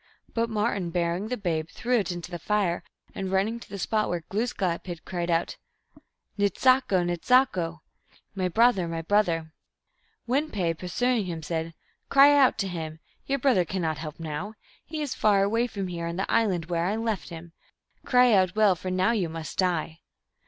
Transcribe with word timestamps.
But 0.33 0.49
Martin, 0.49 0.89
bearing 0.89 1.27
the 1.27 1.37
babe, 1.37 1.69
threw 1.69 1.99
it 1.99 2.11
into 2.11 2.31
the 2.31 2.39
fire, 2.39 2.83
and, 3.13 3.31
running 3.31 3.59
to 3.59 3.69
the 3.69 3.77
spot 3.77 4.09
where 4.09 4.23
Glooskap 4.31 4.87
hid, 4.87 5.05
cried 5.05 5.29
out," 5.29 5.57
Nse 6.39 6.57
sako! 6.57 7.03
nse 7.03 7.19
sako!" 7.23 7.83
(M., 8.15 8.19
My 8.33 8.47
brother! 8.49 8.87
my 8.87 9.03
brother!) 9.03 9.53
Win 10.25 10.49
pe, 10.49 10.73
pursuing 10.73 11.25
him, 11.25 11.43
said," 11.43 11.75
Cry 12.09 12.35
out 12.35 12.57
to 12.57 12.67
him; 12.67 12.99
your 13.27 13.37
brother 13.37 13.63
cannot 13.63 13.99
help 13.99 14.17
you 14.17 14.25
now. 14.25 14.55
He 14.83 15.03
is 15.03 15.13
far 15.13 15.43
away 15.43 15.67
from 15.67 15.87
here, 15.87 16.07
on 16.07 16.15
the 16.15 16.31
island 16.31 16.65
where 16.65 16.85
I 16.85 16.95
left 16.95 17.29
him. 17.29 17.53
Cry 18.03 18.33
out 18.33 18.55
well, 18.55 18.73
for 18.73 18.89
now 18.89 19.11
you 19.11 19.29
must 19.29 19.59
die 19.59 19.99